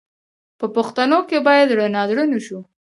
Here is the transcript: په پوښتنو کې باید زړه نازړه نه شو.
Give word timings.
په 0.59 0.65
پوښتنو 0.75 1.19
کې 1.29 1.37
باید 1.47 1.71
زړه 1.71 1.85
نازړه 1.95 2.23
نه 2.31 2.39
شو. 2.45 2.59